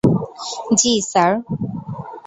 [0.79, 1.31] জ্বি, স্যার?